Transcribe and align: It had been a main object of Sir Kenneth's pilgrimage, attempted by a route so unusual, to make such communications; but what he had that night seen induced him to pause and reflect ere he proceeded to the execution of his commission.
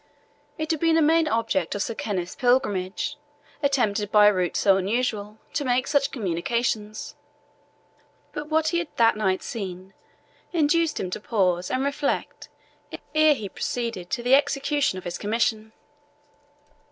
It 0.57 0.71
had 0.71 0.79
been 0.79 0.97
a 0.97 1.01
main 1.03 1.27
object 1.27 1.75
of 1.75 1.83
Sir 1.83 1.93
Kenneth's 1.93 2.33
pilgrimage, 2.33 3.17
attempted 3.61 4.11
by 4.11 4.25
a 4.25 4.33
route 4.33 4.57
so 4.57 4.77
unusual, 4.77 5.37
to 5.53 5.63
make 5.63 5.85
such 5.85 6.09
communications; 6.09 7.15
but 8.33 8.49
what 8.49 8.69
he 8.69 8.79
had 8.79 8.87
that 8.95 9.15
night 9.15 9.43
seen 9.43 9.93
induced 10.53 10.99
him 10.99 11.11
to 11.11 11.19
pause 11.19 11.69
and 11.69 11.83
reflect 11.83 12.49
ere 13.13 13.35
he 13.35 13.47
proceeded 13.47 14.09
to 14.09 14.23
the 14.23 14.33
execution 14.33 14.97
of 14.97 15.03
his 15.03 15.19
commission. 15.19 15.71